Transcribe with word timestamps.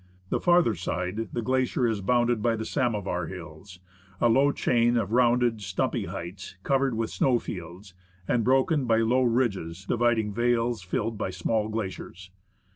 The 0.31 0.39
farther 0.39 0.73
side 0.73 1.29
the 1.31 1.43
glacier 1.43 1.85
is 1.85 2.01
bounded 2.01 2.41
by 2.41 2.55
the 2.55 2.65
Samovar 2.65 3.27
Hills, 3.27 3.79
a 4.19 4.29
low 4.29 4.51
chain 4.51 4.97
of 4.97 5.11
rounded, 5.11 5.61
stumpy 5.61 6.05
heights 6.05 6.55
covered 6.63 6.95
with 6.95 7.11
snow 7.11 7.37
fields, 7.37 7.93
and 8.27 8.43
broken 8.43 8.85
by 8.85 8.97
low 8.97 9.21
ridges 9.21 9.85
dividing 9.87 10.33
vales 10.33 10.81
filled 10.81 11.19
by 11.19 11.29
small 11.29 11.69
glaciers. 11.69 12.31